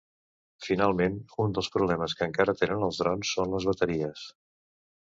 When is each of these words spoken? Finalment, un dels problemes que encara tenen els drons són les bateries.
Finalment, 0.67 1.19
un 1.45 1.53
dels 1.59 1.69
problemes 1.75 2.17
que 2.21 2.29
encara 2.29 2.59
tenen 2.63 2.89
els 2.89 3.05
drons 3.05 3.37
són 3.39 3.57
les 3.59 3.71
bateries. 3.73 4.27